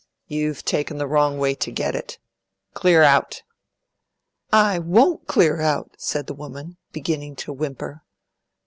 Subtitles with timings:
[0.25, 2.17] "You've taken the wrong way to get it.
[2.73, 3.43] Clear out!"
[4.51, 8.01] "I WON'T clear out!" said the woman, beginning to whimper.